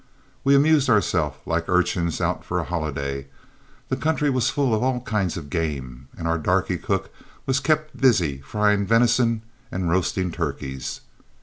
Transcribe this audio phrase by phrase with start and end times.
[0.43, 3.27] We amused ourselves like urchins out for a holiday,
[3.89, 7.13] the country was full of all kinds of game, and our darky cook
[7.45, 11.01] was kept busy frying venison and roasting turkeys.